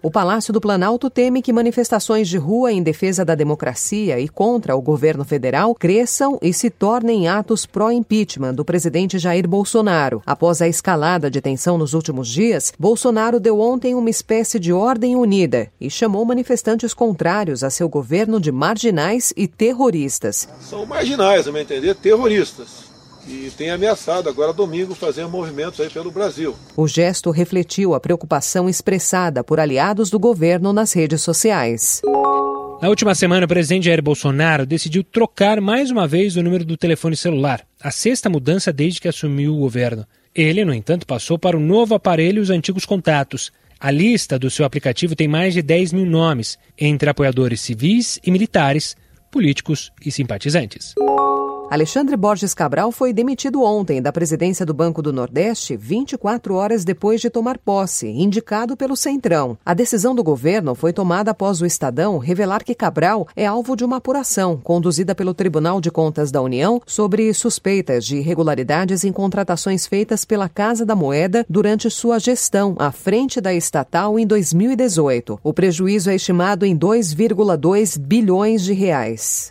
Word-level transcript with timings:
O 0.00 0.12
Palácio 0.12 0.52
do 0.52 0.60
Planalto 0.60 1.10
teme 1.10 1.42
que 1.42 1.52
manifestações 1.52 2.28
de 2.28 2.38
rua 2.38 2.70
em 2.70 2.80
defesa 2.80 3.24
da 3.24 3.34
democracia 3.34 4.20
e 4.20 4.28
contra 4.28 4.76
o 4.76 4.80
governo 4.80 5.24
federal 5.24 5.74
cresçam 5.74 6.38
e 6.40 6.52
se 6.52 6.70
tornem 6.70 7.26
atos 7.26 7.66
pró-impeachment 7.66 8.54
do 8.54 8.64
presidente 8.64 9.18
Jair 9.18 9.48
Bolsonaro. 9.48 10.22
Após 10.24 10.62
a 10.62 10.68
escalada 10.68 11.28
de 11.28 11.40
tensão 11.40 11.76
nos 11.76 11.94
últimos 11.94 12.28
dias, 12.28 12.72
Bolsonaro 12.78 13.40
deu 13.40 13.58
ontem 13.58 13.96
uma 13.96 14.08
espécie 14.08 14.60
de 14.60 14.72
ordem 14.72 15.16
unida 15.16 15.68
e 15.80 15.90
chamou 15.90 16.24
manifestantes 16.24 16.94
contrários 16.94 17.64
a 17.64 17.70
seu 17.70 17.88
governo 17.88 18.40
de 18.40 18.52
marginais 18.52 19.32
e 19.36 19.48
terroristas. 19.48 20.48
São 20.60 20.86
marginais, 20.86 21.48
a 21.48 21.52
meu 21.52 21.62
entender, 21.62 21.96
terroristas 21.96 22.87
e 23.28 23.50
tem 23.50 23.70
ameaçado 23.70 24.28
agora 24.28 24.52
domingo 24.52 24.94
fazer 24.94 25.26
movimentos 25.26 25.78
aí 25.80 25.90
pelo 25.90 26.10
Brasil. 26.10 26.56
O 26.76 26.88
gesto 26.88 27.30
refletiu 27.30 27.94
a 27.94 28.00
preocupação 28.00 28.68
expressada 28.68 29.44
por 29.44 29.60
aliados 29.60 30.08
do 30.08 30.18
governo 30.18 30.72
nas 30.72 30.92
redes 30.92 31.20
sociais. 31.20 32.00
Na 32.80 32.88
última 32.88 33.14
semana, 33.14 33.44
o 33.44 33.48
presidente 33.48 33.86
Jair 33.86 34.02
Bolsonaro 34.02 34.64
decidiu 34.64 35.02
trocar 35.02 35.60
mais 35.60 35.90
uma 35.90 36.06
vez 36.06 36.36
o 36.36 36.42
número 36.42 36.64
do 36.64 36.76
telefone 36.76 37.16
celular, 37.16 37.66
a 37.82 37.90
sexta 37.90 38.30
mudança 38.30 38.72
desde 38.72 39.00
que 39.00 39.08
assumiu 39.08 39.54
o 39.54 39.58
governo. 39.58 40.06
Ele, 40.34 40.64
no 40.64 40.72
entanto, 40.72 41.06
passou 41.06 41.38
para 41.38 41.56
o 41.56 41.60
novo 41.60 41.94
aparelho 41.94 42.40
os 42.40 42.50
antigos 42.50 42.86
contatos. 42.86 43.50
A 43.80 43.90
lista 43.90 44.38
do 44.38 44.48
seu 44.48 44.64
aplicativo 44.64 45.16
tem 45.16 45.26
mais 45.26 45.54
de 45.54 45.62
10 45.62 45.92
mil 45.92 46.06
nomes, 46.06 46.56
entre 46.78 47.10
apoiadores 47.10 47.60
civis 47.60 48.20
e 48.24 48.30
militares, 48.30 48.96
políticos 49.30 49.90
e 50.04 50.12
simpatizantes. 50.12 50.94
Alexandre 51.70 52.16
Borges 52.16 52.54
Cabral 52.54 52.90
foi 52.90 53.12
demitido 53.12 53.62
ontem 53.62 54.00
da 54.00 54.10
presidência 54.10 54.64
do 54.64 54.72
Banco 54.72 55.02
do 55.02 55.12
Nordeste 55.12 55.76
24 55.76 56.54
horas 56.54 56.82
depois 56.82 57.20
de 57.20 57.28
tomar 57.28 57.58
posse, 57.58 58.08
indicado 58.08 58.74
pelo 58.74 58.96
Centrão. 58.96 59.58
A 59.66 59.74
decisão 59.74 60.14
do 60.14 60.24
governo 60.24 60.74
foi 60.74 60.94
tomada 60.94 61.30
após 61.30 61.60
o 61.60 61.66
Estadão 61.66 62.16
revelar 62.16 62.64
que 62.64 62.74
Cabral 62.74 63.28
é 63.36 63.44
alvo 63.44 63.76
de 63.76 63.84
uma 63.84 63.98
apuração 63.98 64.56
conduzida 64.56 65.14
pelo 65.14 65.34
Tribunal 65.34 65.78
de 65.78 65.90
Contas 65.90 66.32
da 66.32 66.40
União 66.40 66.80
sobre 66.86 67.34
suspeitas 67.34 68.06
de 68.06 68.16
irregularidades 68.16 69.04
em 69.04 69.12
contratações 69.12 69.86
feitas 69.86 70.24
pela 70.24 70.48
Casa 70.48 70.86
da 70.86 70.96
Moeda 70.96 71.44
durante 71.50 71.90
sua 71.90 72.18
gestão 72.18 72.76
à 72.78 72.90
frente 72.90 73.42
da 73.42 73.52
estatal 73.52 74.18
em 74.18 74.26
2018. 74.26 75.38
O 75.44 75.52
prejuízo 75.52 76.08
é 76.08 76.14
estimado 76.14 76.64
em 76.64 76.74
2,2 76.74 77.98
bilhões 77.98 78.64
de 78.64 78.72
reais. 78.72 79.50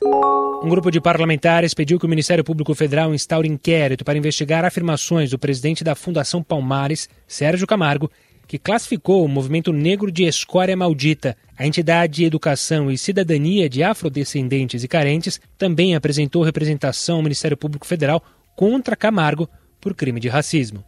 Um 0.63 0.69
grupo 0.69 0.89
de 0.89 0.99
parlamentares 0.99 1.73
pediu 1.73 1.99
que 1.99 2.05
o 2.05 2.09
Ministério 2.09 2.43
Público 2.43 2.73
Federal 2.73 3.13
instaure 3.13 3.47
inquérito 3.47 4.03
para 4.03 4.17
investigar 4.17 4.65
afirmações 4.65 5.29
do 5.29 5.37
presidente 5.37 5.83
da 5.83 5.93
Fundação 5.93 6.41
Palmares, 6.41 7.07
Sérgio 7.27 7.67
Camargo, 7.67 8.09
que 8.47 8.57
classificou 8.57 9.23
o 9.23 9.27
movimento 9.27 9.71
negro 9.71 10.11
de 10.11 10.23
escória 10.23 10.75
maldita. 10.75 11.37
A 11.57 11.67
entidade 11.67 12.15
de 12.15 12.25
educação 12.25 12.89
e 12.89 12.97
cidadania 12.97 13.69
de 13.69 13.83
afrodescendentes 13.83 14.83
e 14.83 14.87
carentes 14.87 15.39
também 15.57 15.95
apresentou 15.95 16.43
representação 16.43 17.17
ao 17.17 17.23
Ministério 17.23 17.55
Público 17.55 17.85
Federal 17.85 18.23
contra 18.55 18.95
Camargo 18.95 19.47
por 19.79 19.93
crime 19.93 20.19
de 20.19 20.27
racismo. 20.27 20.83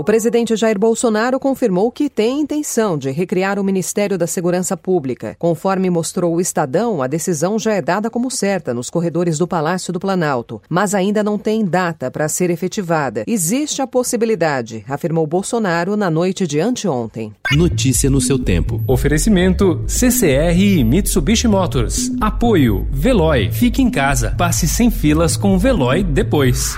O 0.00 0.02
presidente 0.02 0.56
Jair 0.56 0.78
Bolsonaro 0.78 1.38
confirmou 1.38 1.92
que 1.92 2.08
tem 2.08 2.40
intenção 2.40 2.96
de 2.96 3.10
recriar 3.10 3.58
o 3.58 3.62
Ministério 3.62 4.16
da 4.16 4.26
Segurança 4.26 4.74
Pública. 4.74 5.36
Conforme 5.38 5.90
mostrou 5.90 6.34
o 6.34 6.40
Estadão, 6.40 7.02
a 7.02 7.06
decisão 7.06 7.58
já 7.58 7.74
é 7.74 7.82
dada 7.82 8.08
como 8.08 8.30
certa 8.30 8.72
nos 8.72 8.88
corredores 8.88 9.36
do 9.36 9.46
Palácio 9.46 9.92
do 9.92 10.00
Planalto, 10.00 10.62
mas 10.70 10.94
ainda 10.94 11.22
não 11.22 11.36
tem 11.36 11.66
data 11.66 12.10
para 12.10 12.30
ser 12.30 12.48
efetivada. 12.48 13.24
Existe 13.26 13.82
a 13.82 13.86
possibilidade, 13.86 14.86
afirmou 14.88 15.26
Bolsonaro 15.26 15.98
na 15.98 16.08
noite 16.08 16.46
de 16.46 16.58
anteontem. 16.58 17.34
Notícia 17.52 18.08
no 18.08 18.22
seu 18.22 18.38
tempo. 18.38 18.82
Oferecimento 18.88 19.84
CCR 19.86 20.58
e 20.58 20.82
Mitsubishi 20.82 21.46
Motors. 21.46 22.10
Apoio 22.22 22.88
Veloy. 22.90 23.50
Fique 23.52 23.82
em 23.82 23.90
casa. 23.90 24.34
Passe 24.38 24.66
sem 24.66 24.90
filas 24.90 25.36
com 25.36 25.54
o 25.54 25.58
Veloy 25.58 26.02
depois. 26.02 26.74